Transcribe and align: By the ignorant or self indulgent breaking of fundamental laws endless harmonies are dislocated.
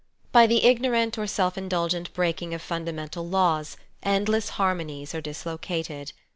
By 0.31 0.47
the 0.47 0.63
ignorant 0.65 1.15
or 1.19 1.27
self 1.27 1.59
indulgent 1.59 2.11
breaking 2.15 2.55
of 2.55 2.63
fundamental 2.63 3.29
laws 3.29 3.77
endless 4.01 4.49
harmonies 4.57 5.13
are 5.13 5.21
dislocated. 5.21 6.11